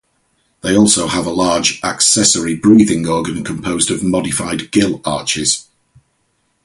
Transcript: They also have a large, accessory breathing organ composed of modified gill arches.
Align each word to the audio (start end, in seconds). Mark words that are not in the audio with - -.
They 0.61 0.75
also 0.75 1.05
have 1.05 1.27
a 1.27 1.29
large, 1.29 1.79
accessory 1.83 2.55
breathing 2.55 3.07
organ 3.07 3.43
composed 3.43 3.91
of 3.91 4.01
modified 4.01 4.71
gill 4.71 4.99
arches. 5.05 5.67